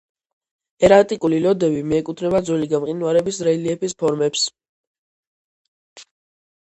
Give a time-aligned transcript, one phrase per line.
[0.87, 4.51] ერატიკული ლოდები მიეკუთვნება ძველი გამყინვარების რელიეფის ფორმებს.